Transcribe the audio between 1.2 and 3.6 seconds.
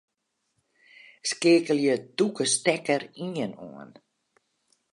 Skeakelje tûke stekker ien